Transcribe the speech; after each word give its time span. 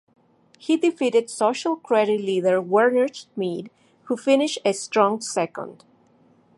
He 0.57 0.77
defeated 0.77 1.29
Social 1.29 1.75
Credit 1.75 2.19
leader 2.21 2.59
Werner 2.59 3.07
Schmidt 3.13 3.71
who 4.05 4.17
finished 4.17 4.57
a 4.65 4.73
strong 4.73 5.21
second. 5.21 5.83